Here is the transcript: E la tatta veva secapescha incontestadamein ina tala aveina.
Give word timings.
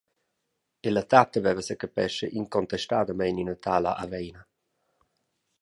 E 0.85 0.89
la 0.89 1.03
tatta 1.11 1.37
veva 1.45 1.63
secapescha 1.67 2.27
incontestadamein 2.41 3.41
ina 3.43 3.55
tala 3.65 3.91
aveina. 4.03 4.41